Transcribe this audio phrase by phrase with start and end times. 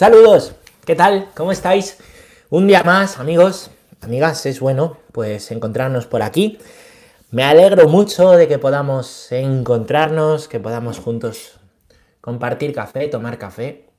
[0.00, 0.54] Saludos,
[0.86, 1.28] ¿qué tal?
[1.36, 1.98] ¿Cómo estáis?
[2.48, 6.58] Un día más, amigos, amigas, es bueno pues encontrarnos por aquí.
[7.30, 11.60] Me alegro mucho de que podamos encontrarnos, que podamos juntos
[12.22, 13.90] compartir café, tomar café.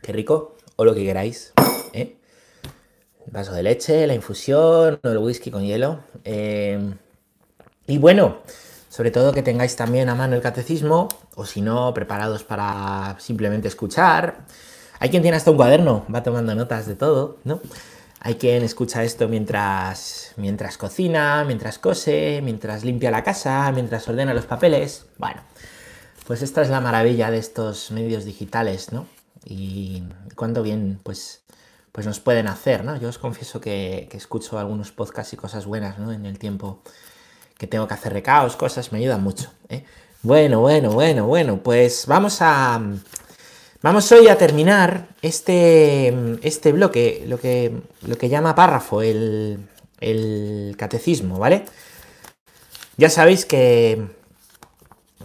[0.00, 1.52] Qué rico, o lo que queráis.
[1.92, 2.16] ¿eh?
[3.26, 6.00] El vaso de leche, la infusión, el whisky con hielo.
[6.24, 6.94] Eh,
[7.86, 8.38] y bueno,
[8.90, 13.68] sobre todo que tengáis también a mano el catecismo, o si no, preparados para simplemente
[13.68, 14.40] escuchar.
[14.98, 17.60] Hay quien tiene hasta un cuaderno, va tomando notas de todo, ¿no?
[18.18, 24.34] Hay quien escucha esto mientras, mientras cocina, mientras cose, mientras limpia la casa, mientras ordena
[24.34, 25.06] los papeles.
[25.18, 25.40] Bueno,
[26.26, 29.06] pues esta es la maravilla de estos medios digitales, ¿no?
[29.44, 30.02] Y
[30.34, 31.42] cuánto bien, pues,
[31.92, 32.96] pues nos pueden hacer, ¿no?
[32.96, 36.12] Yo os confieso que, que escucho algunos podcasts y cosas buenas, ¿no?
[36.12, 36.82] En el tiempo
[37.60, 39.52] que tengo que hacer recaos, cosas, me ayudan mucho.
[39.68, 39.84] ¿eh?
[40.22, 42.80] Bueno, bueno, bueno, bueno, pues vamos a...
[43.82, 49.58] Vamos hoy a terminar este, este bloque, lo que, lo que llama párrafo, el,
[50.00, 51.66] el catecismo, ¿vale?
[52.96, 54.06] Ya sabéis que,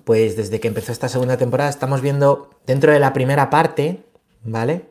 [0.03, 4.03] pues desde que empezó esta segunda temporada estamos viendo dentro de la primera parte,
[4.43, 4.87] ¿vale?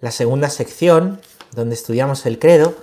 [0.00, 1.20] La segunda sección,
[1.54, 2.76] donde estudiamos el credo,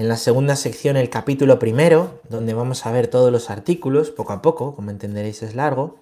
[0.00, 4.32] en la segunda sección el capítulo primero, donde vamos a ver todos los artículos, poco
[4.32, 5.98] a poco, como entenderéis es largo,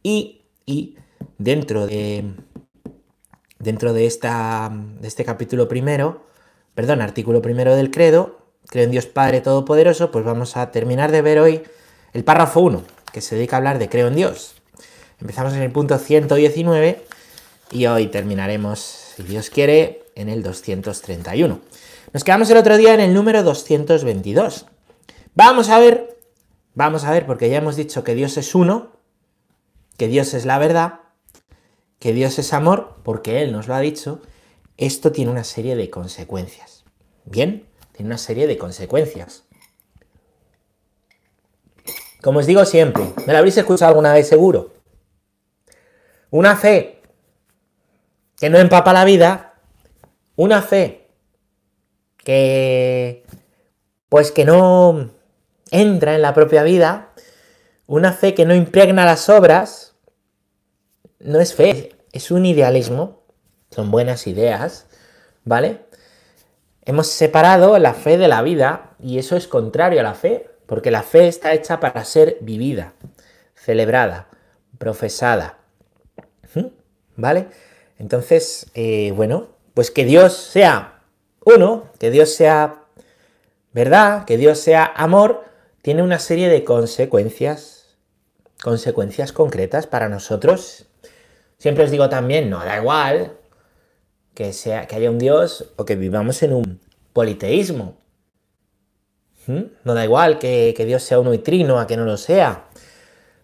[0.00, 0.94] y, y
[1.38, 2.34] dentro, de,
[3.58, 4.70] dentro de, esta,
[5.00, 6.24] de este capítulo primero,
[6.76, 11.22] perdón, artículo primero del credo, creo en Dios Padre Todopoderoso, pues vamos a terminar de
[11.22, 11.64] ver hoy
[12.12, 14.54] el párrafo 1, que se dedica a hablar de creo en Dios.
[15.20, 17.04] Empezamos en el punto 119
[17.72, 18.78] y hoy terminaremos,
[19.16, 21.71] si Dios quiere, en el 231.
[22.12, 24.66] Nos quedamos el otro día en el número 222.
[25.34, 26.18] Vamos a ver,
[26.74, 28.92] vamos a ver, porque ya hemos dicho que Dios es uno,
[29.96, 31.00] que Dios es la verdad,
[31.98, 34.20] que Dios es amor, porque Él nos lo ha dicho,
[34.76, 36.84] esto tiene una serie de consecuencias.
[37.24, 37.66] ¿Bien?
[37.92, 39.44] Tiene una serie de consecuencias.
[42.20, 44.72] Como os digo siempre, me lo habréis escuchado alguna vez seguro.
[46.30, 47.02] Una fe
[48.36, 49.54] que no empapa la vida,
[50.36, 51.01] una fe
[52.24, 53.24] que
[54.08, 55.10] pues que no
[55.70, 57.12] entra en la propia vida,
[57.86, 59.94] una fe que no impregna las obras,
[61.18, 63.22] no es fe, es un idealismo,
[63.70, 64.86] son buenas ideas,
[65.44, 65.80] ¿vale?
[66.84, 70.90] Hemos separado la fe de la vida y eso es contrario a la fe, porque
[70.90, 72.92] la fe está hecha para ser vivida,
[73.54, 74.28] celebrada,
[74.78, 75.58] profesada.
[77.16, 77.46] ¿vale?
[77.98, 80.91] Entonces, eh, bueno, pues que Dios sea
[81.44, 82.84] uno, que Dios sea
[83.72, 85.44] verdad, que Dios sea amor,
[85.82, 87.96] tiene una serie de consecuencias,
[88.62, 90.86] consecuencias concretas para nosotros.
[91.58, 93.32] Siempre os digo también, no da igual
[94.34, 96.80] que, sea, que haya un Dios o que vivamos en un
[97.12, 97.96] politeísmo.
[99.46, 99.62] ¿Mm?
[99.84, 102.68] No da igual que, que Dios sea uno y trino a que no lo sea.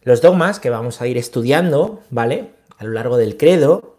[0.02, 2.52] Los dogmas que vamos a ir estudiando, ¿vale?
[2.78, 3.97] A lo largo del credo,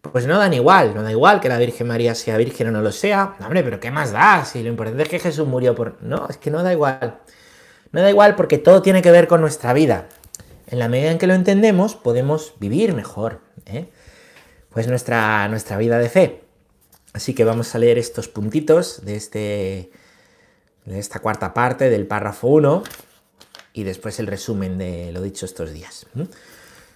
[0.00, 2.82] pues no dan igual, no da igual que la Virgen María sea virgen o no
[2.82, 3.36] lo sea.
[3.40, 4.44] hombre, pero ¿qué más da?
[4.44, 6.02] Si lo importante es que Jesús murió por...
[6.02, 7.20] No, es que no da igual.
[7.92, 10.08] No da igual porque todo tiene que ver con nuestra vida.
[10.68, 13.40] En la medida en que lo entendemos, podemos vivir mejor.
[13.66, 13.88] ¿eh?
[14.70, 16.44] Pues nuestra, nuestra vida de fe.
[17.12, 19.90] Así que vamos a leer estos puntitos de, este,
[20.84, 22.84] de esta cuarta parte del párrafo 1
[23.72, 26.06] y después el resumen de lo dicho estos días.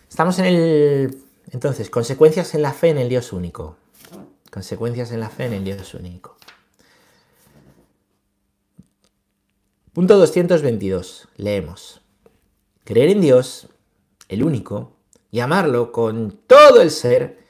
[0.08, 1.18] Estamos en el
[1.50, 3.76] entonces, consecuencias en la fe en el Dios único.
[4.50, 6.36] Consecuencias en la fe en el Dios único.
[9.92, 11.28] Punto 222.
[11.36, 12.00] Leemos.
[12.84, 13.68] Creer en Dios,
[14.28, 14.96] el único,
[15.30, 17.42] y amarlo con todo el ser,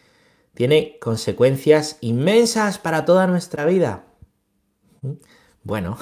[0.55, 4.05] tiene consecuencias inmensas para toda nuestra vida.
[5.65, 5.97] Bueno,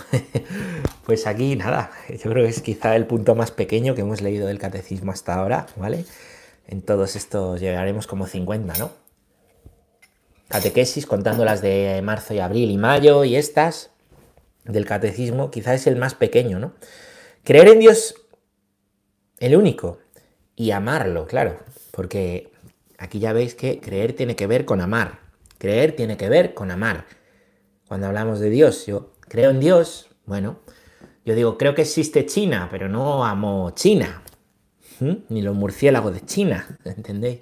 [1.05, 4.47] pues aquí nada, yo creo que es quizá el punto más pequeño que hemos leído
[4.47, 6.07] del catecismo hasta ahora, ¿vale?
[6.71, 8.93] En todos estos llegaremos como 50, ¿no?
[10.47, 13.91] Catequesis, contando las de marzo y abril y mayo y estas
[14.65, 16.73] del catecismo, quizás es el más pequeño, ¿no?
[17.43, 18.15] Creer en Dios,
[19.41, 19.99] el único,
[20.55, 21.59] y amarlo, claro,
[21.91, 22.53] porque
[22.99, 25.19] aquí ya veis que creer tiene que ver con amar.
[25.59, 27.07] Creer tiene que ver con amar.
[27.89, 30.61] Cuando hablamos de Dios, yo creo en Dios, bueno,
[31.25, 34.23] yo digo, creo que existe China, pero no amo China.
[35.01, 37.41] Ni los murciélagos de China, ¿entendéis?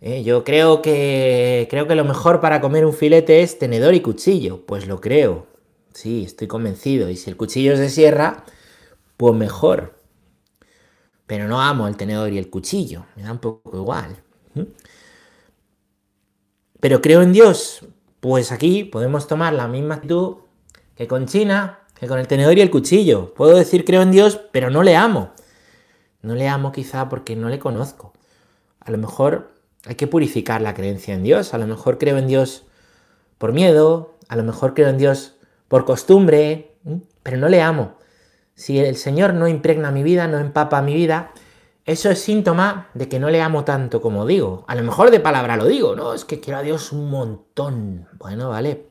[0.00, 4.00] Eh, yo creo que, creo que lo mejor para comer un filete es tenedor y
[4.00, 4.64] cuchillo.
[4.66, 5.46] Pues lo creo.
[5.94, 7.08] Sí, estoy convencido.
[7.08, 8.44] Y si el cuchillo es de sierra,
[9.16, 9.98] pues mejor.
[11.26, 13.06] Pero no amo el tenedor y el cuchillo.
[13.16, 14.16] Me da un poco igual.
[16.80, 17.84] Pero creo en Dios.
[18.20, 20.36] Pues aquí podemos tomar la misma actitud
[20.94, 23.34] que con China, que con el tenedor y el cuchillo.
[23.34, 25.32] Puedo decir creo en Dios, pero no le amo.
[26.26, 28.12] No le amo quizá porque no le conozco.
[28.80, 29.52] A lo mejor
[29.86, 31.54] hay que purificar la creencia en Dios.
[31.54, 32.66] A lo mejor creo en Dios
[33.38, 35.36] por miedo, a lo mejor creo en Dios
[35.68, 36.74] por costumbre,
[37.22, 37.94] pero no le amo.
[38.56, 41.30] Si el Señor no impregna mi vida, no empapa mi vida,
[41.84, 44.64] eso es síntoma de que no le amo tanto como digo.
[44.66, 48.08] A lo mejor de palabra lo digo, no, es que quiero a Dios un montón.
[48.18, 48.88] Bueno, vale.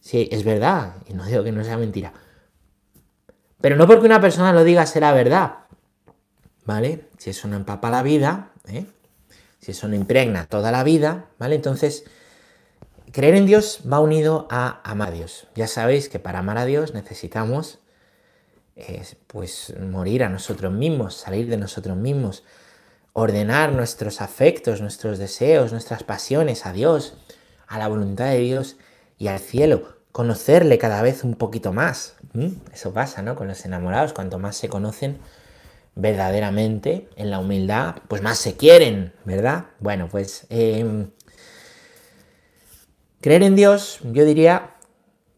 [0.00, 2.14] Sí, es verdad, y no digo que no sea mentira.
[3.60, 5.61] Pero no porque una persona lo diga será verdad.
[6.64, 7.08] ¿Vale?
[7.18, 8.86] Si eso no empapa la vida, ¿eh?
[9.60, 11.56] si eso no impregna toda la vida, ¿vale?
[11.56, 12.04] Entonces,
[13.12, 15.48] creer en Dios va unido a amar a Dios.
[15.54, 17.80] Ya sabéis que para amar a Dios necesitamos
[19.26, 22.44] pues morir a nosotros mismos, salir de nosotros mismos,
[23.12, 27.14] ordenar nuestros afectos, nuestros deseos, nuestras pasiones a Dios,
[27.68, 28.76] a la voluntad de Dios
[29.18, 32.16] y al cielo, conocerle cada vez un poquito más.
[32.72, 33.36] Eso pasa, ¿no?
[33.36, 35.18] Con los enamorados, cuanto más se conocen
[35.94, 39.66] verdaderamente en la humildad, pues más se quieren, ¿verdad?
[39.78, 41.10] Bueno, pues em,
[43.20, 44.70] creer en Dios, yo diría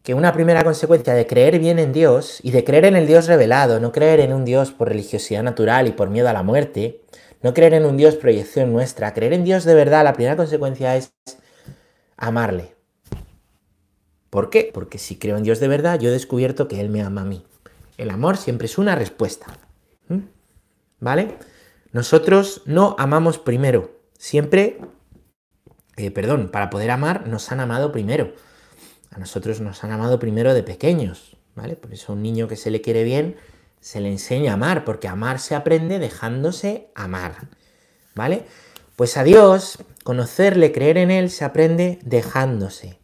[0.03, 3.27] que una primera consecuencia de creer bien en Dios y de creer en el Dios
[3.27, 7.01] revelado, no creer en un Dios por religiosidad natural y por miedo a la muerte,
[7.41, 10.95] no creer en un Dios proyección nuestra, creer en Dios de verdad, la primera consecuencia
[10.95, 11.13] es
[12.17, 12.75] amarle.
[14.29, 14.69] ¿Por qué?
[14.73, 17.25] Porque si creo en Dios de verdad, yo he descubierto que Él me ama a
[17.25, 17.45] mí.
[17.97, 19.45] El amor siempre es una respuesta.
[20.07, 20.34] ¿Mm?
[20.99, 21.37] ¿Vale?
[21.91, 23.99] Nosotros no amamos primero.
[24.17, 24.79] Siempre,
[25.97, 28.33] eh, perdón, para poder amar nos han amado primero.
[29.11, 31.75] A nosotros nos han amado primero de pequeños, ¿vale?
[31.75, 33.37] Por eso a un niño que se le quiere bien
[33.85, 37.49] se le enseña a amar, porque amar se aprende dejándose amar,
[38.15, 38.47] ¿vale?
[38.95, 42.97] Pues a Dios, conocerle, creer en Él, se aprende dejándose,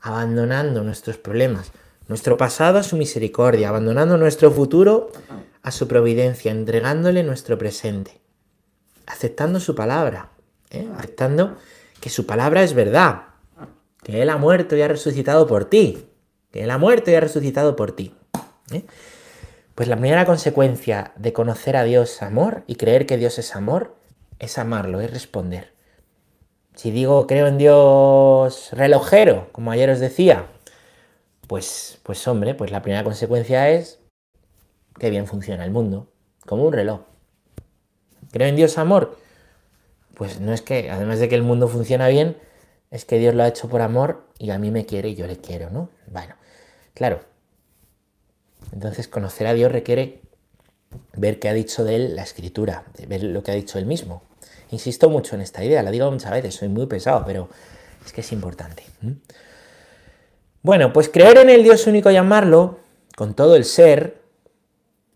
[0.00, 1.72] abandonando nuestros problemas,
[2.08, 5.12] nuestro pasado a su misericordia, abandonando nuestro futuro
[5.64, 8.20] a su providencia, entregándole nuestro presente,
[9.06, 10.28] aceptando su palabra,
[10.70, 10.86] ¿eh?
[10.98, 11.56] aceptando
[12.00, 13.22] que su palabra es verdad,
[14.02, 16.06] que Él ha muerto y ha resucitado por ti,
[16.52, 18.14] que Él ha muerto y ha resucitado por ti.
[18.72, 18.84] ¿eh?
[19.74, 23.96] Pues la primera consecuencia de conocer a Dios amor y creer que Dios es amor
[24.38, 25.72] es amarlo, es responder.
[26.74, 30.46] Si digo creo en Dios relojero, como ayer os decía,
[31.46, 34.03] pues, pues hombre, pues la primera consecuencia es
[34.98, 36.08] que bien funciona el mundo,
[36.46, 37.00] como un reloj.
[38.30, 39.16] Creo en Dios amor,
[40.14, 42.36] pues no es que, además de que el mundo funciona bien,
[42.90, 45.26] es que Dios lo ha hecho por amor y a mí me quiere y yo
[45.26, 45.90] le quiero, ¿no?
[46.06, 46.34] Bueno,
[46.94, 47.20] claro.
[48.72, 50.20] Entonces conocer a Dios requiere
[51.16, 54.22] ver qué ha dicho de él la escritura, ver lo que ha dicho él mismo.
[54.70, 57.48] Insisto mucho en esta idea, la digo muchas veces, soy muy pesado, pero
[58.04, 58.84] es que es importante.
[60.62, 62.78] Bueno, pues creer en el Dios único y amarlo
[63.16, 64.23] con todo el ser,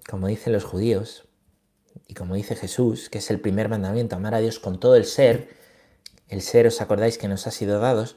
[0.09, 1.29] como dicen los judíos,
[2.07, 5.05] y como dice Jesús, que es el primer mandamiento, amar a Dios con todo el
[5.05, 5.49] ser,
[6.29, 8.17] el ser, os acordáis que nos ha sido dados,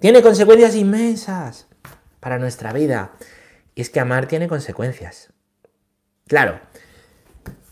[0.00, 1.68] tiene consecuencias inmensas
[2.18, 3.12] para nuestra vida.
[3.76, 5.32] Y es que amar tiene consecuencias.
[6.26, 6.60] Claro.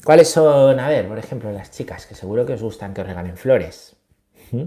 [0.05, 0.79] ¿Cuáles son?
[0.79, 3.97] A ver, por ejemplo, las chicas, que seguro que os gustan que os regalen flores.
[4.53, 4.65] ¿Mm?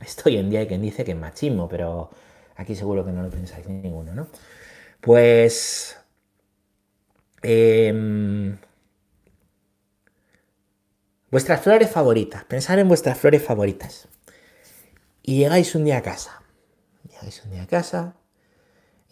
[0.00, 2.10] Esto hoy en día hay quien dice que es machismo, pero
[2.56, 4.28] aquí seguro que no lo pensáis ninguno, ¿no?
[5.00, 5.96] Pues...
[7.42, 8.56] Eh,
[11.32, 12.44] Vuestras flores favoritas.
[12.44, 14.06] Pensar en vuestras flores favoritas.
[15.22, 16.42] Y llegáis un día a casa.
[17.08, 18.16] Llegáis un día a casa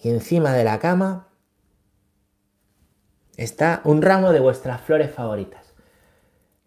[0.02, 1.28] y encima de la cama
[3.38, 5.72] está un ramo de vuestras flores favoritas.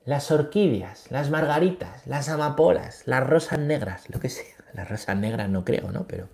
[0.05, 4.55] Las orquídeas, las margaritas, las amapolas, las rosas negras, lo que sea.
[4.73, 6.07] Las rosas negras no creo, ¿no?
[6.07, 6.29] Pero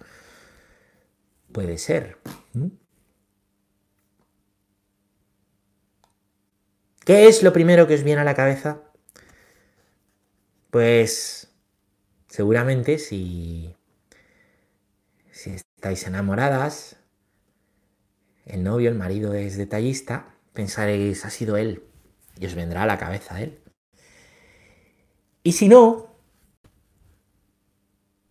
[1.52, 2.20] puede ser.
[7.10, 8.84] ¿Qué es lo primero que os viene a la cabeza?
[10.70, 11.52] Pues
[12.28, 13.76] seguramente si,
[15.34, 16.98] estáis enamoradas,
[18.46, 21.82] el novio, el marido es detallista, pensaréis, ha sido él,
[22.40, 23.60] y os vendrá a la cabeza él.
[25.42, 26.16] Y si no,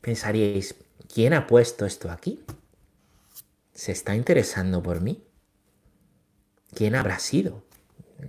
[0.01, 0.77] pensaríais,
[1.13, 2.45] ¿quién ha puesto esto aquí?
[3.75, 5.27] ¿Se está interesando por mí?
[6.73, 7.67] ¿Quién habrá sido?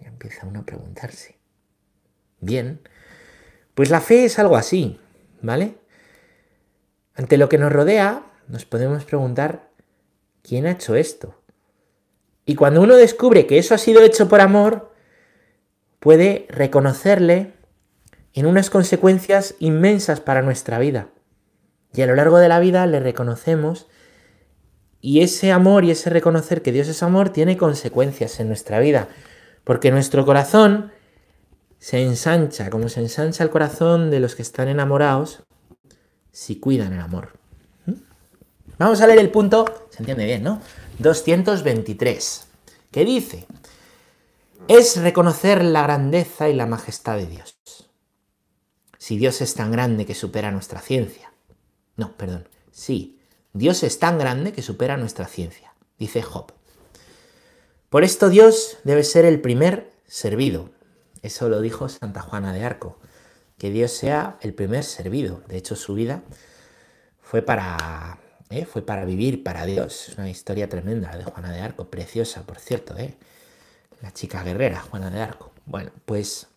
[0.03, 1.38] Empieza uno a preguntarse.
[2.39, 2.81] Bien,
[3.75, 5.00] pues la fe es algo así,
[5.41, 5.75] ¿vale?
[7.15, 9.69] Ante lo que nos rodea, nos podemos preguntar,
[10.41, 11.41] ¿quién ha hecho esto?
[12.46, 14.93] Y cuando uno descubre que eso ha sido hecho por amor,
[16.00, 17.53] puede reconocerle
[18.34, 21.10] en unas consecuencias inmensas para nuestra vida.
[21.93, 23.88] Y a lo largo de la vida le reconocemos
[25.01, 29.10] y ese amor y ese reconocer que Dios es amor tiene consecuencias en nuestra vida.
[29.70, 30.92] Porque nuestro corazón
[31.78, 35.44] se ensancha, como se ensancha el corazón de los que están enamorados
[36.32, 37.34] si cuidan el amor.
[37.86, 37.94] ¿Mm?
[38.80, 40.60] Vamos a leer el punto, se entiende bien, ¿no?
[40.98, 42.48] 223,
[42.90, 43.46] que dice,
[44.68, 47.60] es reconocer la grandeza y la majestad de Dios.
[48.98, 51.32] Si Dios es tan grande que supera nuestra ciencia.
[51.96, 53.20] No, perdón, sí,
[53.54, 56.59] Dios es tan grande que supera nuestra ciencia, dice Job.
[57.89, 60.69] Por esto Dios debe ser el primer servido.
[61.22, 62.98] Eso lo dijo Santa Juana de Arco,
[63.58, 65.41] que Dios sea el primer servido.
[65.48, 66.22] De hecho, su vida
[67.22, 68.19] fue para,
[68.50, 68.65] ¿eh?
[68.65, 70.10] fue para vivir para Dios.
[70.10, 73.15] Es una historia tremenda de Juana de Arco, preciosa, por cierto, ¿eh?
[74.01, 75.51] la chica guerrera, Juana de Arco.
[75.65, 76.48] Bueno, pues,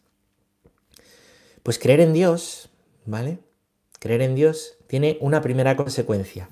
[1.62, 2.68] pues creer en Dios,
[3.04, 3.38] ¿vale?
[3.98, 6.48] Creer en Dios tiene una primera consecuencia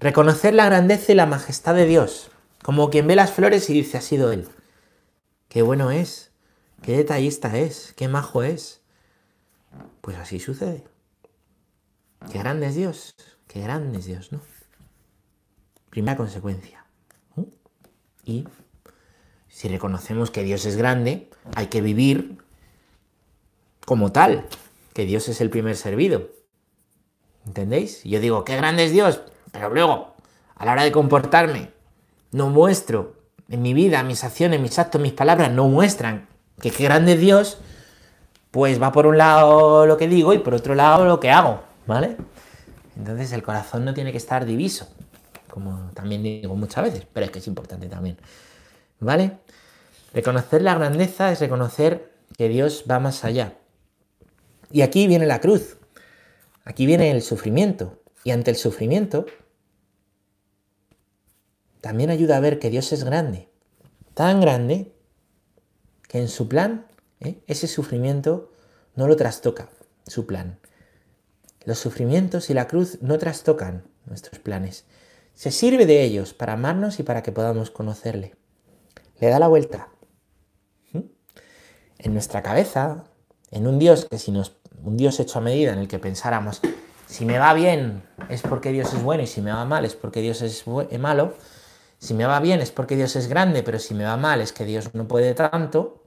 [0.00, 2.30] Reconocer la grandeza y la majestad de Dios,
[2.62, 4.48] como quien ve las flores y dice, ha sido Él.
[5.48, 6.32] Qué bueno es,
[6.82, 8.80] qué detallista es, qué majo es.
[10.00, 10.84] Pues así sucede.
[12.32, 13.14] Qué grande es Dios,
[13.46, 14.40] qué grande es Dios, ¿no?
[15.90, 16.84] Primera consecuencia.
[18.24, 18.46] Y
[19.48, 22.38] si reconocemos que Dios es grande, hay que vivir
[23.86, 24.46] como tal,
[24.92, 26.28] que Dios es el primer servido.
[27.46, 28.04] ¿Entendéis?
[28.04, 29.22] Yo digo, qué grande es Dios.
[29.50, 30.14] Pero luego,
[30.56, 31.72] a la hora de comportarme,
[32.32, 33.16] no muestro
[33.48, 36.28] en mi vida, mis acciones, mis actos, mis palabras, no muestran
[36.60, 37.58] que qué grande es Dios,
[38.50, 41.62] pues va por un lado lo que digo y por otro lado lo que hago,
[41.86, 42.16] ¿vale?
[42.96, 44.88] Entonces el corazón no tiene que estar diviso,
[45.48, 48.18] como también digo muchas veces, pero es que es importante también,
[49.00, 49.38] ¿vale?
[50.12, 53.54] Reconocer la grandeza es reconocer que Dios va más allá.
[54.70, 55.76] Y aquí viene la cruz,
[56.64, 59.26] aquí viene el sufrimiento, y ante el sufrimiento,
[61.80, 63.48] también ayuda a ver que Dios es grande,
[64.14, 64.92] tan grande
[66.08, 66.86] que en su plan
[67.20, 67.40] ¿eh?
[67.46, 68.52] ese sufrimiento
[68.94, 69.68] no lo trastoca,
[70.06, 70.58] su plan.
[71.64, 74.86] Los sufrimientos y la cruz no trastocan nuestros planes.
[75.34, 78.34] Se sirve de ellos para amarnos y para que podamos conocerle.
[79.20, 79.88] Le da la vuelta.
[82.00, 83.04] En nuestra cabeza,
[83.50, 86.60] en un Dios que si nos un Dios hecho a medida en el que pensáramos
[87.08, 89.94] si me va bien es porque Dios es bueno y si me va mal es
[89.94, 91.34] porque Dios es eh, malo.
[91.98, 94.52] Si me va bien es porque Dios es grande, pero si me va mal es
[94.52, 96.04] que Dios no puede tanto.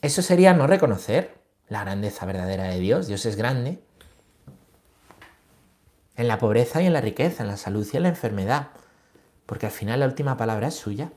[0.00, 1.34] Eso sería no reconocer
[1.68, 3.06] la grandeza verdadera de Dios.
[3.06, 3.82] Dios es grande.
[6.16, 8.68] En la pobreza y en la riqueza, en la salud y en la enfermedad.
[9.46, 11.12] Porque al final la última palabra es suya.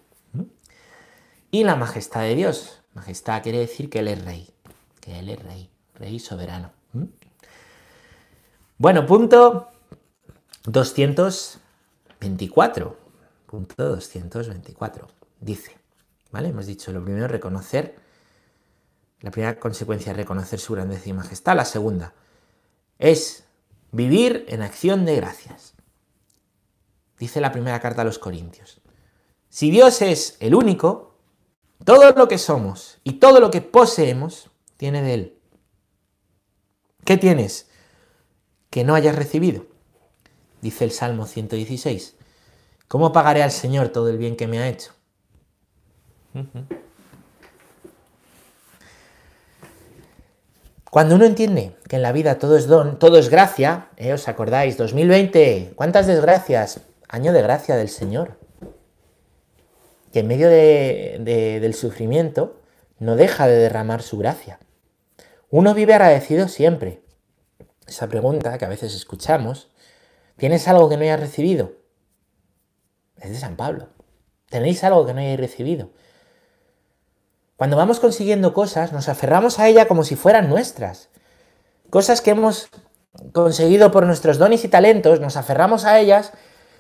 [1.52, 2.82] Y la majestad de Dios.
[2.94, 4.50] Majestad quiere decir que Él es rey.
[5.02, 5.70] Que Él es rey.
[5.94, 6.72] Rey soberano.
[8.78, 9.70] Bueno, punto
[10.66, 13.05] 224.
[13.56, 15.08] Punto 224.
[15.40, 15.78] Dice,
[16.30, 16.50] ¿vale?
[16.50, 17.96] Hemos dicho lo primero, reconocer.
[19.22, 21.56] La primera consecuencia es reconocer su grandeza y majestad.
[21.56, 22.14] La segunda
[23.00, 23.46] es
[23.94, 25.74] vivir en acción de gracias.
[27.18, 28.82] Dice la primera carta a los Corintios.
[29.48, 31.16] Si Dios es el único,
[31.86, 35.40] todo lo que somos y todo lo que poseemos tiene de Él.
[37.06, 37.70] ¿Qué tienes?
[38.70, 39.66] que no hayas recibido.
[40.62, 42.15] Dice el Salmo 116.
[42.88, 44.92] ¿Cómo pagaré al Señor todo el bien que me ha hecho?
[50.92, 54.14] Cuando uno entiende que en la vida todo es don, todo es gracia, ¿eh?
[54.14, 54.78] ¿os acordáis?
[54.78, 56.82] 2020, ¿cuántas desgracias?
[57.10, 58.38] Año de gracia del Señor.
[60.14, 62.62] Que en medio del sufrimiento
[63.00, 64.60] no deja de derramar su gracia.
[65.50, 67.02] Uno vive agradecido siempre,
[67.88, 69.70] esa pregunta que a veces escuchamos,
[70.38, 71.85] ¿tienes algo que no hayas recibido?
[73.18, 73.90] Es de San Pablo.
[74.50, 75.92] ¿Tenéis algo que no hayáis recibido?
[77.58, 81.10] Cuando vamos consiguiendo cosas, nos aferramos a ella como si fueran nuestras.
[81.90, 82.70] Cosas que hemos
[83.32, 86.34] conseguido por nuestros dones y talentos, nos aferramos a ellas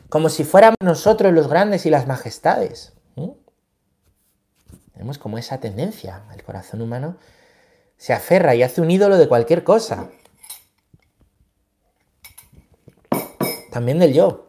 [0.09, 2.93] como si fuéramos nosotros los grandes y las majestades.
[4.93, 6.23] Tenemos como esa tendencia.
[6.33, 7.17] El corazón humano
[7.97, 10.09] se aferra y hace un ídolo de cualquier cosa.
[13.75, 14.44] también del yo.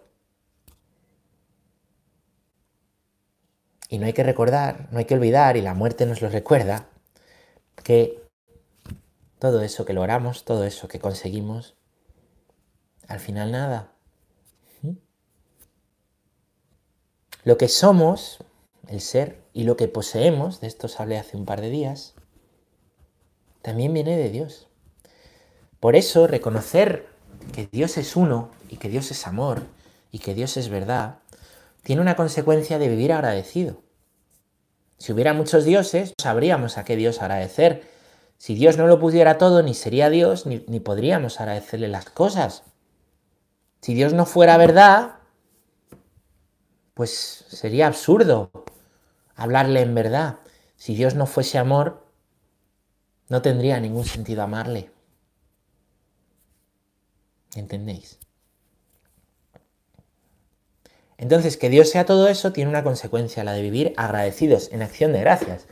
[3.89, 6.89] Y no hay que recordar, no hay que olvidar, y la muerte nos lo recuerda,
[7.83, 8.21] que
[9.39, 11.75] todo eso que logramos, todo eso que conseguimos,
[13.07, 13.93] al final nada.
[14.83, 14.97] ¿Mm?
[17.45, 18.39] Lo que somos,
[18.89, 22.15] el ser, y lo que poseemos, de esto os hablé hace un par de días,
[23.63, 24.69] también viene de Dios.
[25.81, 27.09] Por eso reconocer
[27.53, 29.63] que Dios es uno y que Dios es amor
[30.11, 31.19] y que Dios es verdad,
[31.87, 33.81] tiene una consecuencia de vivir agradecido.
[34.99, 37.89] Si hubiera muchos dioses, sabríamos a qué Dios agradecer.
[38.39, 42.65] Si Dios no lo pudiera todo, ni sería Dios, ni, ni podríamos agradecerle las cosas.
[43.83, 45.21] Si Dios no fuera verdad,
[46.95, 48.51] pues sería absurdo
[49.37, 50.41] hablarle en verdad.
[50.75, 52.05] Si Dios no fuese amor,
[53.29, 54.91] no tendría ningún sentido amarle.
[57.55, 58.19] ¿Entendéis?
[61.19, 65.13] Entonces, que Dios sea todo eso tiene una consecuencia, la de vivir agradecidos, en acción
[65.13, 65.67] de gracias.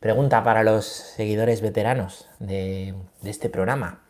[0.00, 4.02] Pregunta para los seguidores veteranos de, este programa.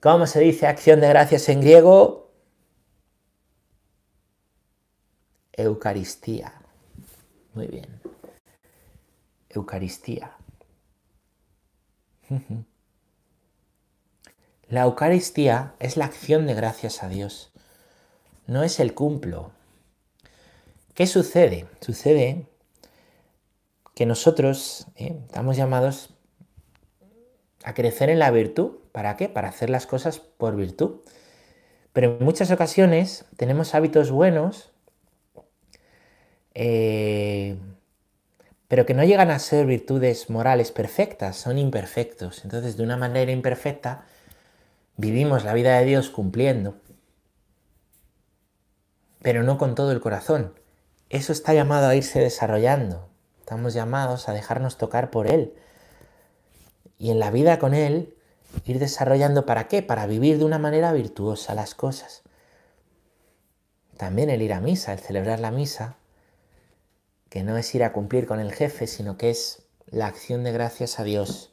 [0.00, 2.32] ¿Cómo se dice acción de gracias en griego?
[5.52, 6.54] Eucaristía.
[7.54, 8.00] Muy bien.
[9.50, 10.32] Eucaristía.
[14.68, 17.52] La Eucaristía es la acción de gracias a Dios,
[18.48, 19.52] no es el cumplo.
[20.94, 21.66] ¿Qué sucede?
[21.80, 22.46] Sucede
[23.94, 26.10] que nosotros eh, estamos llamados
[27.62, 28.72] a crecer en la virtud.
[28.90, 29.28] ¿Para qué?
[29.28, 31.02] Para hacer las cosas por virtud.
[31.92, 34.72] Pero en muchas ocasiones tenemos hábitos buenos,
[36.54, 37.56] eh,
[38.66, 42.44] pero que no llegan a ser virtudes morales perfectas, son imperfectos.
[42.44, 44.06] Entonces, de una manera imperfecta,
[44.96, 46.76] vivimos la vida de Dios cumpliendo,
[49.22, 50.54] pero no con todo el corazón.
[51.10, 53.08] Eso está llamado a irse desarrollando.
[53.40, 55.54] Estamos llamados a dejarnos tocar por Él.
[56.98, 58.14] Y en la vida con Él,
[58.64, 59.82] ir desarrollando para qué?
[59.82, 62.22] Para vivir de una manera virtuosa las cosas.
[63.96, 65.96] También el ir a misa, el celebrar la misa,
[67.30, 70.52] que no es ir a cumplir con el jefe, sino que es la acción de
[70.52, 71.50] gracias a Dios.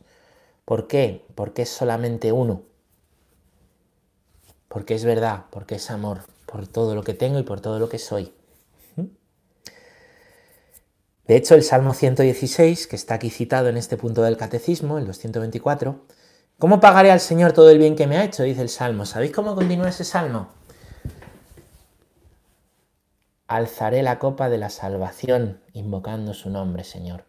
[0.63, 1.25] ¿Por qué?
[1.35, 2.63] Porque es solamente uno.
[4.67, 7.89] Porque es verdad, porque es amor, por todo lo que tengo y por todo lo
[7.89, 8.33] que soy.
[11.27, 15.07] De hecho, el Salmo 116, que está aquí citado en este punto del Catecismo, el
[15.07, 16.05] 224,
[16.59, 18.43] ¿cómo pagaré al Señor todo el bien que me ha hecho?
[18.43, 19.05] Dice el Salmo.
[19.07, 20.49] ¿Sabéis cómo continúa ese Salmo?
[23.47, 27.25] alzaré la copa de la salvación invocando su nombre, Señor.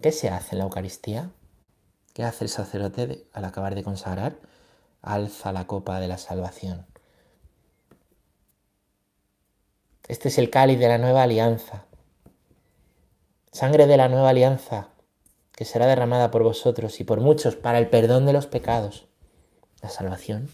[0.00, 1.30] ¿Qué se hace en la Eucaristía?
[2.12, 4.36] ¿Qué hace el sacerdote al acabar de consagrar?
[5.02, 6.86] Alza la copa de la salvación.
[10.06, 11.86] Este es el cáliz de la nueva alianza.
[13.52, 14.90] Sangre de la nueva alianza
[15.52, 19.06] que será derramada por vosotros y por muchos para el perdón de los pecados.
[19.80, 20.50] La salvación.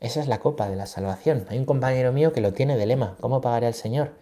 [0.00, 1.46] Esa es la copa de la salvación.
[1.48, 3.16] Hay un compañero mío que lo tiene de lema.
[3.20, 4.12] ¿Cómo pagaré al Señor?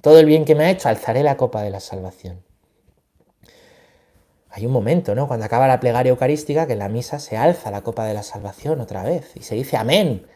[0.00, 2.44] Todo el bien que me ha hecho, alzaré la copa de la salvación.
[4.50, 5.26] Hay un momento, ¿no?
[5.26, 8.22] Cuando acaba la plegaria eucarística, que en la misa se alza la copa de la
[8.22, 10.26] salvación otra vez y se dice amén.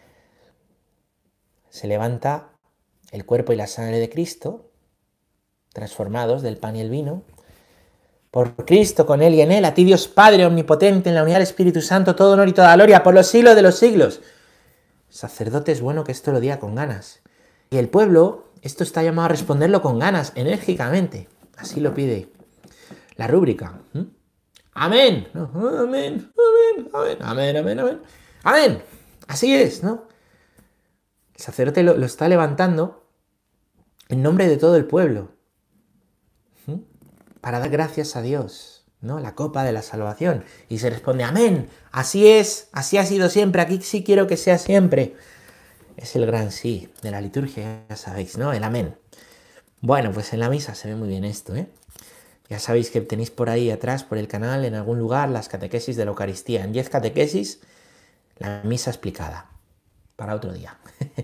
[1.69, 2.50] Se levanta
[3.11, 4.71] el cuerpo y la sangre de Cristo,
[5.73, 7.23] transformados del pan y el vino.
[8.31, 11.37] Por Cristo, con Él y en Él, a ti Dios Padre Omnipotente, en la unidad
[11.37, 14.21] del Espíritu Santo, todo honor y toda gloria, por los siglos de los siglos
[15.11, 17.21] sacerdote es bueno que esto lo diga con ganas.
[17.69, 21.29] Y el pueblo, esto está llamado a responderlo con ganas, enérgicamente.
[21.57, 22.29] Así lo pide
[23.17, 23.81] la rúbrica.
[24.73, 25.29] Amén.
[25.35, 26.33] amén, amén,
[26.95, 28.01] amén, amén, amén, amén.
[28.45, 28.83] Amén.
[29.27, 30.05] Así es, ¿no?
[31.41, 33.09] El sacerdote lo, está levantando
[34.11, 35.33] en nombre de todo el pueblo.
[37.41, 38.85] Para dar gracias a Dios.
[39.01, 39.21] ¿no?
[39.21, 40.45] La copa de la salvación.
[40.69, 44.59] Y se responde, amén, así es, así ha sido siempre, aquí sí quiero que sea
[44.59, 45.17] siempre.
[45.97, 48.53] Es el gran sí de la liturgia, ya sabéis, ¿no?
[48.53, 48.95] El amén.
[49.81, 51.71] Bueno, pues en la misa se ve muy bien esto, ¿eh?
[52.51, 55.97] Ya sabéis que tenéis por ahí atrás, por el canal, en algún lugar, las catequesis
[55.97, 56.65] de la Eucaristía.
[56.65, 57.61] En 10 catequesis,
[58.37, 59.51] la misa explicada.
[60.21, 60.77] Para otro día.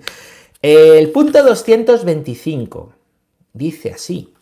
[0.63, 2.95] el punto 225
[3.53, 4.33] dice así.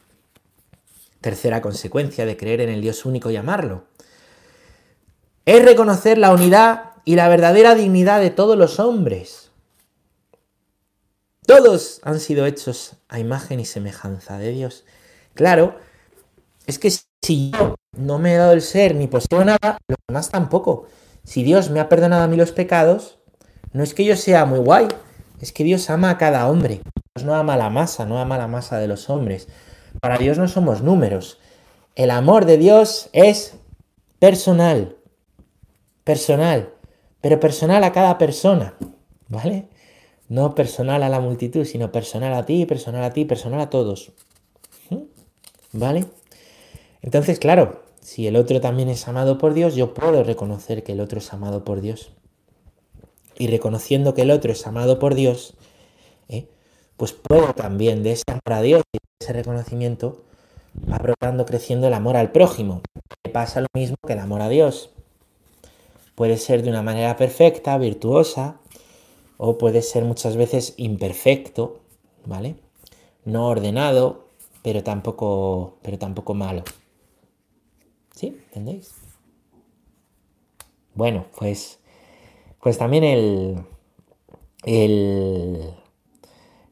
[1.21, 3.87] Tercera consecuencia de creer en el Dios único y amarlo.
[5.45, 9.51] Es reconocer la unidad y la verdadera dignidad de todos los hombres.
[11.45, 14.85] Todos han sido hechos a imagen y semejanza de Dios.
[15.35, 15.81] Claro,
[16.69, 20.31] es que si yo no me he dado el ser ni poseo nada, los demás
[20.31, 20.87] tampoco.
[21.25, 23.19] Si Dios me ha perdonado a mí los pecados,
[23.75, 24.87] no es que yo sea muy guay,
[25.41, 26.81] es que Dios ama a cada hombre.
[27.15, 29.49] Dios no ama la masa, no ama la masa de los hombres.
[30.01, 31.39] Para Dios no somos números.
[31.97, 33.57] El amor de Dios es
[34.21, 34.97] personal.
[36.05, 36.71] Personal.
[37.21, 38.75] Pero personal a cada persona.
[39.29, 39.69] ¿Vale?
[40.29, 44.13] No personal a la multitud, sino personal a ti, personal a ti, personal a todos.
[45.73, 46.05] ¿Vale?
[47.03, 51.01] Entonces, claro, si el otro también es amado por Dios, yo puedo reconocer que el
[51.01, 52.13] otro es amado por Dios.
[53.38, 55.55] Y reconociendo que el otro es amado por Dios,
[56.29, 56.47] ¿eh?
[56.97, 60.23] pues puedo también de ese amor a Dios y de ese reconocimiento
[60.90, 62.83] va brotando, creciendo el amor al prójimo.
[63.25, 64.90] Me pasa lo mismo que el amor a Dios.
[66.14, 68.61] Puede ser de una manera perfecta, virtuosa,
[69.37, 71.81] o puede ser muchas veces imperfecto,
[72.25, 72.57] ¿vale?
[73.25, 74.25] No ordenado,
[74.62, 76.62] pero tampoco, pero tampoco malo.
[78.14, 78.29] ¿Sí?
[78.47, 78.94] ¿Entendéis?
[80.94, 81.81] Bueno, pues,
[82.64, 83.59] pues también el,
[84.64, 85.74] el,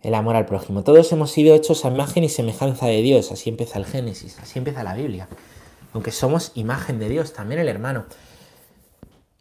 [0.00, 0.82] el amor al prójimo.
[0.84, 3.30] Todos hemos sido hechos a imagen y semejanza de Dios.
[3.30, 5.28] Así empieza el Génesis, así empieza la Biblia.
[5.92, 8.06] Aunque somos imagen de Dios, también el hermano.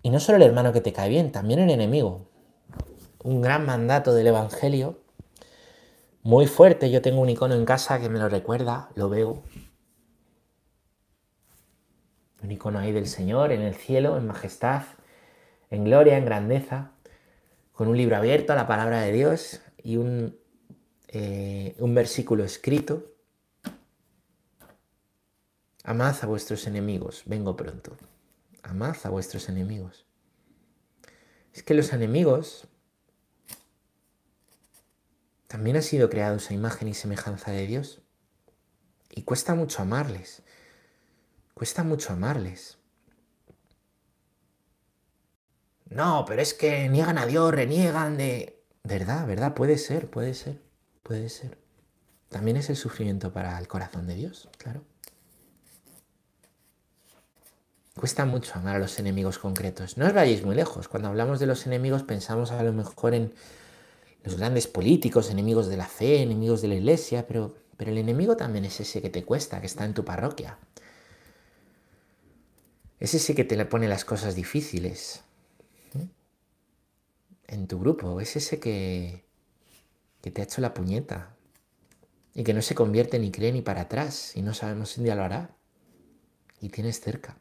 [0.03, 2.27] Y no solo el hermano que te cae bien, también el enemigo.
[3.23, 4.99] Un gran mandato del Evangelio,
[6.21, 6.91] muy fuerte.
[6.91, 9.41] Yo tengo un icono en casa que me lo recuerda, lo veo.
[12.43, 14.81] Un icono ahí del Señor en el cielo, en majestad,
[15.71, 16.91] en gloria, en grandeza,
[17.71, 20.38] con un libro abierto a la palabra de Dios y un,
[21.07, 23.15] eh, un versículo escrito.
[25.84, 27.97] Amad a vuestros enemigos, vengo pronto
[28.63, 30.05] amad a vuestros enemigos.
[31.53, 32.67] Es que los enemigos
[35.47, 38.01] también han sido creados a imagen y semejanza de Dios.
[39.10, 40.43] Y cuesta mucho amarles.
[41.53, 42.77] Cuesta mucho amarles.
[45.91, 48.63] No, pero es que niegan a Dios, reniegan de...
[48.84, 49.27] ¿Verdad?
[49.27, 49.54] ¿Verdad?
[49.54, 50.62] Puede ser, puede ser,
[51.04, 51.58] puede ser.
[52.30, 54.84] También es el sufrimiento para el corazón de Dios, claro.
[57.93, 59.97] Cuesta mucho amar a los enemigos concretos.
[59.97, 60.88] No os vayáis muy lejos.
[60.88, 63.34] Cuando hablamos de los enemigos pensamos a lo mejor en
[64.23, 68.38] los grandes políticos, enemigos de la fe, enemigos de la iglesia, pero, pero el enemigo
[68.38, 70.58] también es ese que te cuesta, que está en tu parroquia.
[72.97, 75.25] Es ese que te le pone las cosas difíciles.
[77.51, 78.21] En tu grupo.
[78.21, 79.25] Es ese que,
[80.21, 81.35] que te ha hecho la puñeta.
[82.33, 84.35] Y que no se convierte ni cree ni para atrás.
[84.37, 85.55] Y no sabemos si un día lo hará.
[86.61, 87.37] Y tienes cerca.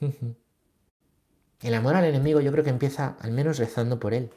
[1.62, 4.30] El amor al enemigo yo creo que empieza al menos rezando por él.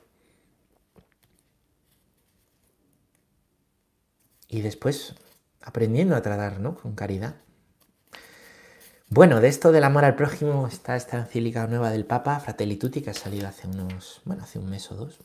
[4.48, 5.16] Y después
[5.62, 6.76] aprendiendo a tratar, ¿no?
[6.76, 7.36] Con caridad.
[9.12, 13.02] Bueno, de esto del amor al prójimo está esta encíclica nueva del Papa, Fratelli Tutti,
[13.02, 15.18] que ha salido hace unos, bueno, hace un mes o dos.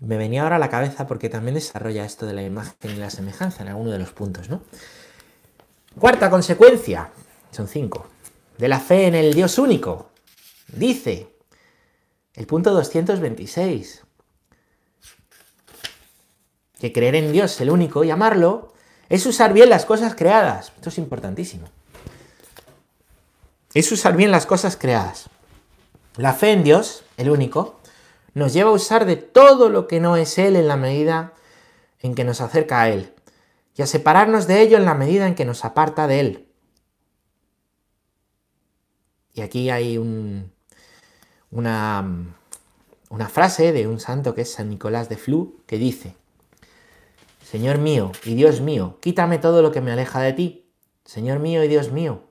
[0.00, 3.08] Me venía ahora a la cabeza porque también desarrolla esto de la imagen y la
[3.08, 4.62] semejanza en alguno de los puntos, ¿no?
[5.96, 7.10] Cuarta consecuencia,
[7.52, 8.08] son cinco.
[8.58, 10.10] De la fe en el Dios único.
[10.66, 11.36] Dice
[12.34, 14.02] el punto 226.
[16.80, 18.73] Que creer en Dios, el único, y amarlo,
[19.08, 20.72] es usar bien las cosas creadas.
[20.76, 21.68] Esto es importantísimo.
[23.74, 25.28] Es usar bien las cosas creadas.
[26.16, 27.80] La fe en Dios, el único,
[28.34, 31.32] nos lleva a usar de todo lo que no es Él en la medida
[32.00, 33.14] en que nos acerca a Él,
[33.74, 36.48] y a separarnos de ello en la medida en que nos aparta de Él.
[39.32, 40.44] Y aquí hay una,
[41.50, 46.14] una frase de un santo que es San Nicolás de Flu, que dice,
[47.54, 50.72] Señor mío y Dios mío, quítame todo lo que me aleja de ti.
[51.04, 52.24] Señor mío y Dios mío,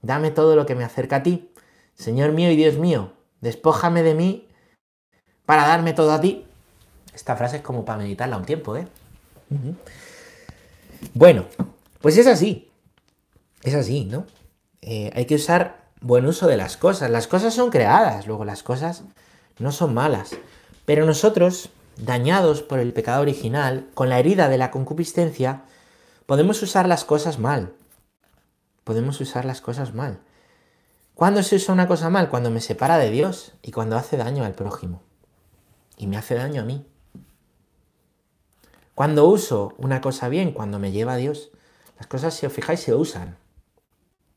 [0.00, 1.52] dame todo lo que me acerca a ti.
[1.92, 4.48] Señor mío y Dios mío, despójame de mí
[5.44, 6.46] para darme todo a ti.
[7.14, 8.88] Esta frase es como para meditarla un tiempo, ¿eh?
[11.12, 11.44] Bueno,
[12.00, 12.70] pues es así.
[13.62, 14.24] Es así, ¿no?
[14.80, 17.10] Eh, hay que usar buen uso de las cosas.
[17.10, 19.04] Las cosas son creadas, luego las cosas
[19.58, 20.34] no son malas.
[20.86, 25.62] Pero nosotros, dañados por el pecado original, con la herida de la concupiscencia,
[26.26, 27.72] podemos usar las cosas mal.
[28.84, 30.20] Podemos usar las cosas mal.
[31.14, 32.28] ¿Cuándo se usa una cosa mal?
[32.28, 35.02] Cuando me separa de Dios y cuando hace daño al prójimo.
[35.96, 36.86] Y me hace daño a mí.
[38.94, 41.50] Cuando uso una cosa bien, cuando me lleva a Dios,
[41.98, 43.38] las cosas, si os fijáis, se usan,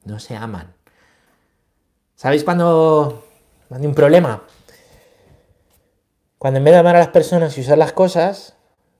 [0.05, 0.73] no se aman.
[2.15, 3.23] ¿Sabéis cuando,
[3.69, 4.43] hay un problema?
[6.39, 8.55] Cuando en vez de amar a las personas y usar las cosas,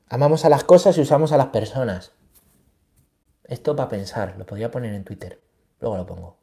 [0.10, 2.12] amamos a las cosas y usamos a las personas.
[3.46, 5.42] Esto para pensar, lo podría poner en Twitter.
[5.80, 6.38] Luego lo pongo.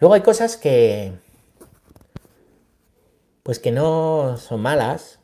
[0.00, 1.12] Luego hay cosas que.
[3.44, 5.20] Pues que no son malas,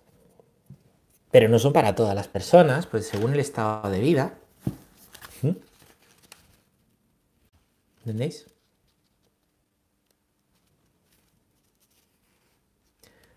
[1.33, 4.35] pero no son para todas las personas, pues según el estado de vida.
[5.43, 5.51] ¿Mm?
[8.05, 8.47] ¿Entendéis?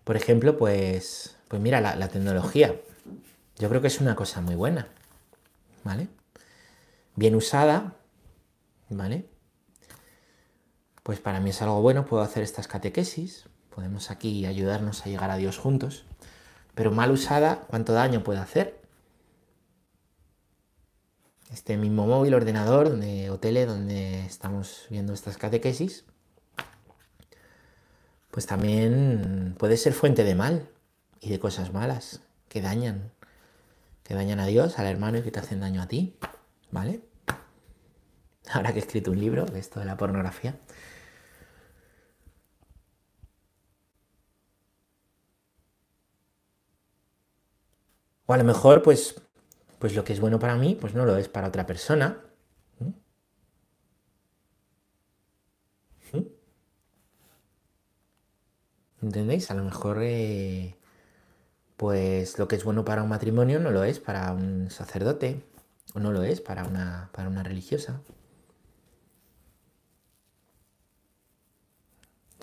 [0.04, 2.76] Por ejemplo, pues, pues mira, la, tecnología.
[3.60, 4.90] Yo creo que es una cosa muy buena,
[5.86, 6.10] ¿vale?
[7.16, 7.96] Bien usada,
[8.90, 9.26] ¿vale?
[11.04, 15.32] Pues para mí es algo bueno, puedo hacer estas catequesis, podemos aquí ayudarnos a llegar
[15.32, 16.04] a Dios juntos,
[16.76, 18.82] pero mal usada, ¿cuánto daño puede hacer?
[21.52, 26.06] Este mismo móvil, ordenador donde, o tele donde estamos viendo estas catequesis,
[28.32, 30.70] pues también puede ser fuente de mal
[31.22, 33.12] y de cosas malas que dañan,
[34.04, 36.18] que dañan a Dios, al hermano y que te hacen daño a ti,
[36.72, 37.02] ¿vale?
[38.52, 40.60] Ahora que he escrito un libro, esto de la pornografía.
[48.26, 49.16] O a lo mejor, pues,
[49.80, 52.24] pues lo que es bueno para mí, pues no lo es para otra persona.
[59.02, 59.52] ¿Entendéis?
[59.52, 60.76] A lo mejor, eh,
[61.78, 65.44] pues lo que es bueno para un matrimonio no lo es para un sacerdote,
[65.94, 68.02] o no lo es para una, para una religiosa.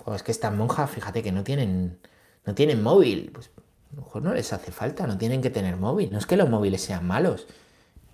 [0.05, 1.99] O es que estas monjas, fíjate que no tienen,
[2.47, 3.31] no tienen móvil.
[3.33, 3.51] Pues
[3.94, 6.11] a lo mejor no les hace falta, no tienen que tener móvil.
[6.11, 7.46] No es que los móviles sean malos.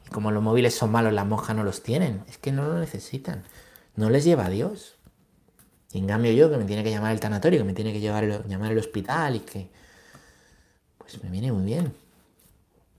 [0.07, 2.23] Y como los móviles son malos, las monjas no los tienen.
[2.29, 3.45] Es que no lo necesitan.
[3.97, 4.97] No les lleva a Dios.
[5.93, 8.01] Y en cambio yo, que me tiene que llamar el tanatorio, que me tiene que
[8.01, 9.71] llevar llamar el hospital y que...
[10.99, 11.95] Pues me viene muy bien.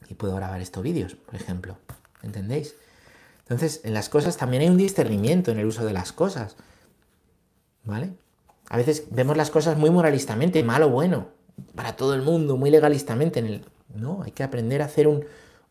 [0.09, 1.77] Y puedo grabar estos vídeos, por ejemplo.
[2.23, 2.75] ¿Entendéis?
[3.43, 6.55] Entonces, en las cosas también hay un discernimiento en el uso de las cosas.
[7.83, 8.13] ¿Vale?
[8.69, 11.27] A veces vemos las cosas muy moralistamente, malo o bueno,
[11.75, 13.39] para todo el mundo, muy legalistamente.
[13.39, 13.65] En el...
[13.95, 15.25] No, hay que aprender a hacer un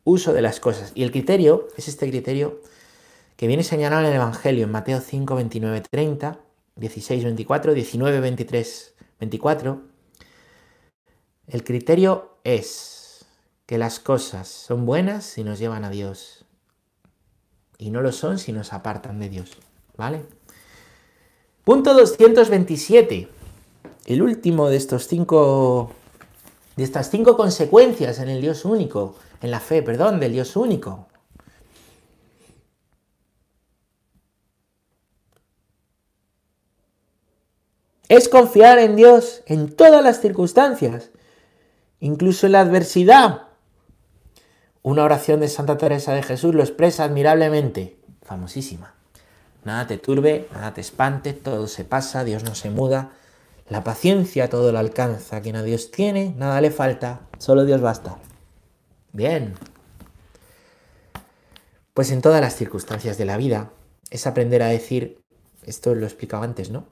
[0.05, 0.93] uso de las cosas.
[0.95, 2.61] Y el criterio es este criterio
[3.37, 6.39] que viene señalado en el Evangelio, en Mateo 5, 29, 30
[6.81, 9.83] 16, 24, 19, 23, 24.
[11.47, 13.27] El criterio es
[13.67, 16.45] que las cosas son buenas si nos llevan a Dios
[17.79, 19.59] y no lo son si nos apartan de Dios.
[19.97, 20.23] ¿Vale?
[21.65, 23.29] Punto 227.
[24.11, 25.93] El último de estos cinco
[26.75, 31.07] de estas cinco consecuencias en el Dios único, en la fe, perdón, del Dios único.
[38.09, 41.11] es confiar en Dios en todas las circunstancias,
[42.01, 43.43] incluso en la adversidad.
[44.83, 48.95] Una oración de Santa Teresa de Jesús lo expresa admirablemente, famosísima.
[49.63, 53.13] Nada te turbe, nada te espante, todo se pasa, Dios no se muda.
[53.71, 58.19] La paciencia todo lo alcanza, quien a Dios tiene, nada le falta, solo Dios basta.
[59.13, 59.55] Bien.
[61.95, 63.71] Pues en todas las circunstancias de la vida
[64.11, 65.23] es aprender a decir,
[65.63, 66.89] esto lo he explicado antes, ¿no?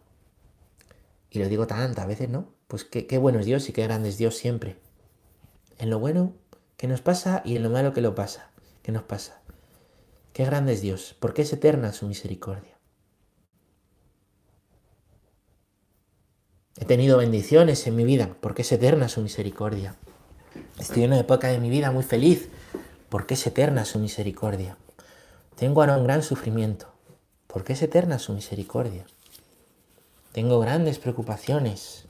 [1.31, 2.55] Y lo digo tantas veces, ¿no?
[2.69, 4.77] Pues qué, qué bueno es Dios y qué grande es Dios siempre.
[5.79, 6.33] En lo bueno
[6.77, 8.53] que nos pasa y en lo malo que lo pasa,
[8.85, 9.43] que nos pasa.
[10.33, 12.78] Qué grande es Dios, porque es eterna su misericordia.
[16.81, 19.97] He tenido bendiciones en mi vida, porque es eterna su misericordia.
[20.79, 22.49] Estoy en una época de mi vida muy feliz,
[23.09, 24.77] porque es eterna su misericordia.
[25.57, 26.93] Tengo ahora un gran sufrimiento,
[27.49, 29.07] porque es eterna su misericordia.
[30.31, 32.07] Tengo grandes preocupaciones,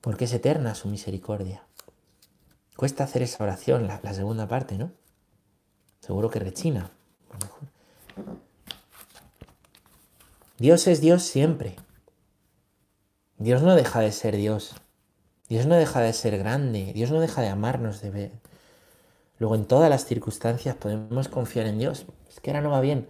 [0.00, 1.66] porque es eterna su misericordia.
[2.76, 4.90] Cuesta hacer esa oración, la, segunda parte, ¿no?
[6.00, 6.90] Seguro que rechina.
[10.56, 11.76] Dios es Dios siempre.
[13.42, 14.76] Dios no deja de ser Dios.
[15.48, 16.92] Dios no deja de ser grande.
[16.94, 18.32] Dios no deja de amarnos de ver.
[19.38, 22.06] Luego en todas las circunstancias podemos confiar en Dios.
[22.28, 23.08] Es que ahora no va bien.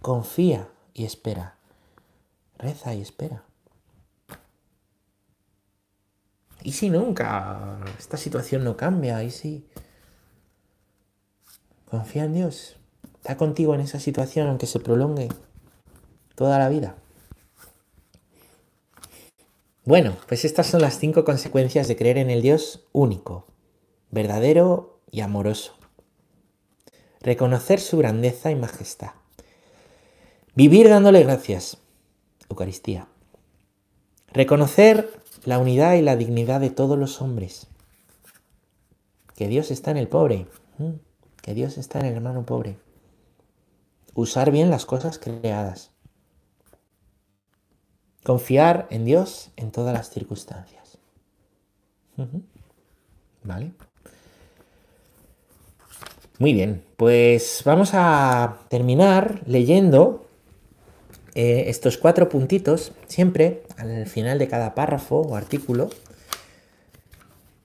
[0.00, 1.54] Confía y espera.
[2.58, 3.44] Reza y espera.
[6.64, 9.22] ¿Y si nunca esta situación no cambia?
[9.22, 9.68] ¿Y si...
[11.88, 12.76] Confía en Dios.
[13.14, 15.28] Está contigo en esa situación aunque se prolongue
[16.34, 16.96] toda la vida.
[19.84, 23.46] Bueno, pues estas son las cinco consecuencias de creer en el Dios único,
[24.10, 25.74] verdadero y amoroso.
[27.20, 29.10] Reconocer su grandeza y majestad.
[30.54, 31.78] Vivir dándole gracias.
[32.48, 33.08] Eucaristía.
[34.32, 37.66] Reconocer la unidad y la dignidad de todos los hombres.
[39.34, 40.46] Que Dios está en el pobre,
[41.42, 42.78] que Dios está en el hermano pobre.
[44.14, 45.90] Usar bien las cosas creadas.
[48.22, 50.98] Confiar en Dios en todas las circunstancias.
[53.42, 53.72] ¿Vale?
[56.38, 60.26] Muy bien, pues vamos a terminar leyendo
[61.34, 65.90] eh, estos cuatro puntitos, siempre al final de cada párrafo o artículo,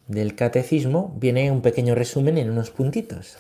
[0.07, 3.37] del catecismo viene un pequeño resumen en unos puntitos.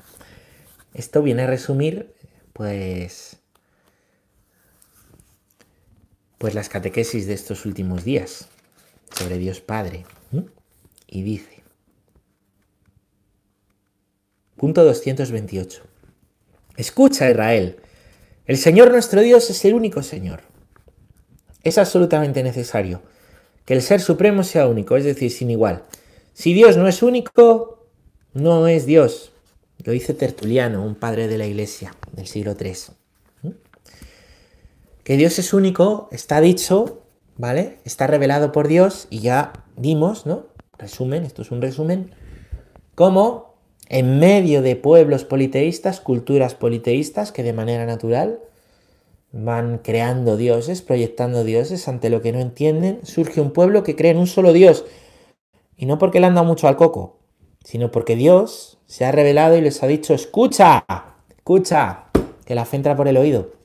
[0.93, 2.13] Esto viene a resumir,
[2.53, 3.36] pues,
[6.37, 8.47] pues las catequesis de estos últimos días
[9.11, 10.05] sobre Dios Padre.
[11.07, 11.63] Y dice,
[14.57, 15.83] punto 228,
[16.75, 17.77] escucha Israel,
[18.45, 20.41] el Señor nuestro Dios es el único Señor.
[21.63, 23.01] Es absolutamente necesario
[23.65, 25.83] que el Ser Supremo sea único, es decir, sin igual.
[26.33, 27.87] Si Dios no es único,
[28.33, 29.31] no es Dios.
[29.83, 32.73] Lo dice Tertuliano, un padre de la Iglesia del siglo III.
[35.07, 36.99] Que Dios es único está dicho,
[37.37, 37.77] ¿vale?
[37.85, 40.47] Está revelado por Dios y ya vimos, ¿no?
[40.77, 42.11] Resumen, esto es un resumen,
[42.93, 43.53] cómo
[43.87, 48.41] en medio de pueblos politeístas, culturas politeístas que de manera natural
[49.31, 54.11] van creando dioses, proyectando dioses ante lo que no entienden, surge un pueblo que cree
[54.11, 54.83] en un solo Dios.
[55.77, 57.19] Y no porque le han dado mucho al coco,
[57.63, 60.83] sino porque Dios se ha revelado y les ha dicho, escucha,
[61.29, 62.07] escucha,
[62.43, 63.56] que la fe entra por el oído,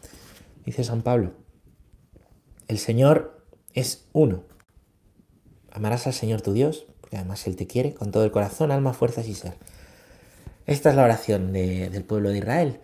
[0.64, 1.32] dice San Pablo.
[2.68, 3.44] El Señor
[3.74, 4.44] es uno.
[5.70, 8.92] Amarás al Señor tu Dios, porque además Él te quiere con todo el corazón, alma,
[8.92, 9.54] fuerzas y ser.
[10.66, 12.80] Esta es la oración del pueblo de Israel.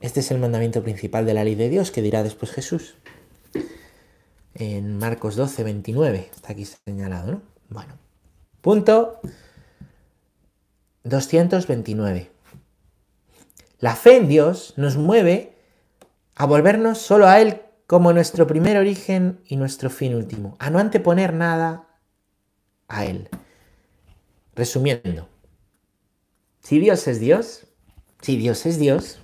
[0.00, 2.94] Este es el mandamiento principal de la ley de Dios que dirá después Jesús.
[4.54, 7.42] En Marcos 12, 29, está aquí señalado, ¿no?
[7.68, 7.94] Bueno,
[8.60, 9.20] punto
[11.04, 12.30] 229.
[13.78, 15.54] La fe en Dios nos mueve
[16.34, 20.78] a volvernos solo a Él como nuestro primer origen y nuestro fin último, a no
[20.78, 21.88] anteponer nada
[22.88, 23.28] a Él.
[24.54, 25.28] Resumiendo,
[26.60, 27.66] si Dios es Dios,
[28.20, 29.20] si Dios es Dios,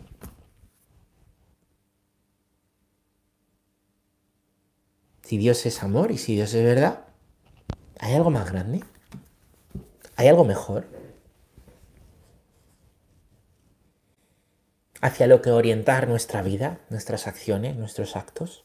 [5.22, 7.04] si Dios es amor y si Dios es verdad,
[7.98, 8.84] ¿hay algo más grande?
[10.16, 10.95] ¿Hay algo mejor?
[15.06, 18.64] Hacia lo que orientar nuestra vida, nuestras acciones, nuestros actos?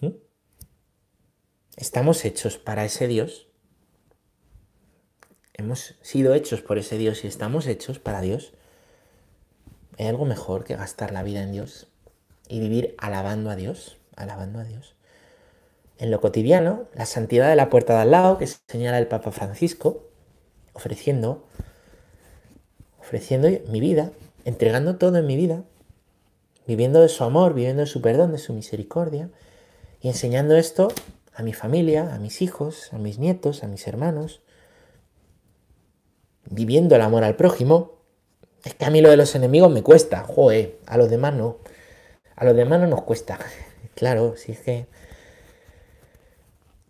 [0.00, 0.14] ¿Mm?
[1.76, 3.48] ¿Estamos hechos para ese Dios?
[5.52, 8.54] Hemos sido hechos por ese Dios y estamos hechos para Dios.
[9.98, 11.88] ¿Hay algo mejor que gastar la vida en Dios
[12.48, 13.98] y vivir alabando a Dios?
[14.16, 14.96] Alabando a Dios.
[15.98, 19.30] En lo cotidiano, la santidad de la puerta de al lado, que señala el Papa
[19.30, 20.08] Francisco,
[20.72, 21.46] ofreciendo,
[22.98, 24.10] ofreciendo mi vida,
[24.50, 25.62] entregando todo en mi vida,
[26.66, 29.30] viviendo de su amor, viviendo de su perdón, de su misericordia,
[30.00, 30.88] y enseñando esto
[31.32, 34.42] a mi familia, a mis hijos, a mis nietos, a mis hermanos,
[36.46, 37.92] viviendo el amor al prójimo.
[38.64, 41.58] Es que a mí lo de los enemigos me cuesta, joe, a los demás no.
[42.34, 43.38] A los demás no nos cuesta.
[43.94, 44.86] Claro, si es que.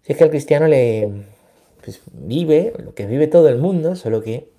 [0.03, 1.25] Si es que al cristiano le.
[1.83, 4.53] Pues, vive lo que vive todo el mundo, solo que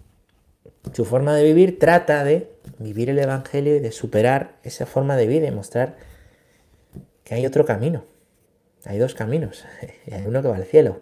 [0.94, 5.28] su forma de vivir trata de vivir el Evangelio y de superar esa forma de
[5.28, 5.98] vida y mostrar
[7.24, 8.06] que hay otro camino.
[8.86, 9.66] Hay dos caminos
[10.08, 11.02] y hay uno que va al cielo.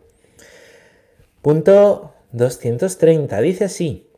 [1.41, 3.39] Punto 230.
[3.41, 4.09] Dice así.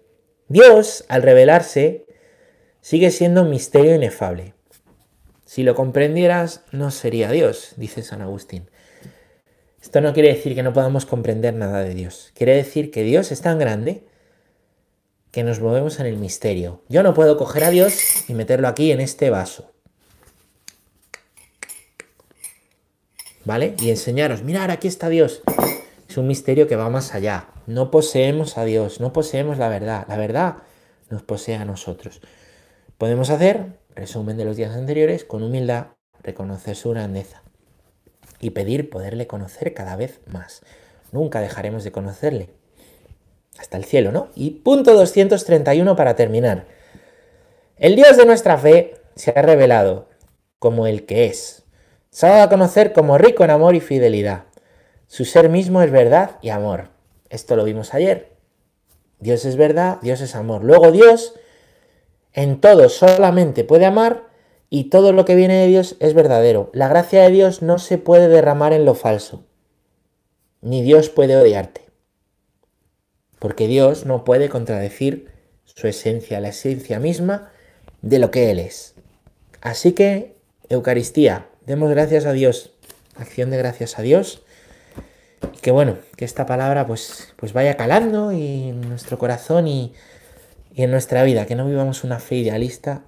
[0.47, 2.05] Dios, al revelarse,
[2.81, 4.53] sigue siendo un misterio inefable.
[5.45, 8.69] Si lo comprendieras, no sería Dios, dice San Agustín.
[9.81, 12.31] Esto no quiere decir que no podamos comprender nada de Dios.
[12.35, 14.03] Quiere decir que Dios es tan grande
[15.31, 16.81] que nos movemos en el misterio.
[16.89, 19.71] Yo no puedo coger a Dios y meterlo aquí en este vaso.
[23.45, 23.75] ¿Vale?
[23.79, 25.41] Y enseñaros, mirar, aquí está Dios.
[26.07, 27.47] Es un misterio que va más allá.
[27.65, 30.05] No poseemos a Dios, no poseemos la verdad.
[30.07, 30.57] La verdad
[31.09, 32.21] nos posee a nosotros.
[32.97, 35.87] Podemos hacer, resumen de los días anteriores, con humildad,
[36.21, 37.41] reconocer su grandeza
[38.39, 40.61] y pedir poderle conocer cada vez más.
[41.11, 42.49] Nunca dejaremos de conocerle,
[43.57, 44.29] hasta el cielo, ¿no?
[44.35, 46.65] Y punto 231 para terminar.
[47.77, 50.07] El Dios de nuestra fe se ha revelado
[50.59, 51.63] como el que es.
[52.09, 54.43] Se ha dado a conocer como rico en amor y fidelidad.
[55.07, 56.89] Su ser mismo es verdad y amor.
[57.29, 58.31] Esto lo vimos ayer.
[59.19, 60.63] Dios es verdad, Dios es amor.
[60.63, 61.35] Luego Dios
[62.33, 64.23] en todo solamente puede amar
[64.69, 66.69] y todo lo que viene de Dios es verdadero.
[66.73, 69.43] La gracia de Dios no se puede derramar en lo falso.
[70.61, 71.90] Ni Dios puede odiarte
[73.41, 75.27] porque Dios no puede contradecir
[75.65, 77.51] su esencia, la esencia misma
[78.03, 78.93] de lo que Él es.
[79.61, 80.35] Así que,
[80.69, 82.71] Eucaristía, demos gracias a Dios,
[83.15, 84.43] acción de gracias a Dios,
[85.55, 89.95] y que bueno, que esta palabra pues, pues vaya calando en nuestro corazón y,
[90.71, 93.05] y en nuestra vida, que no vivamos una fe idealista,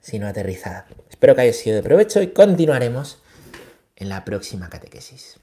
[0.00, 0.86] sino aterrizada.
[1.10, 3.18] Espero que haya sido de provecho y continuaremos
[3.94, 5.38] en la próxima catequesis.